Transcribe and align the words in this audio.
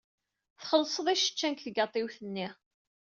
Texleḍ 0.59 1.07
iseččan 1.13 1.51
deg 1.53 1.59
tgaṭiwt-nni. 1.65 2.47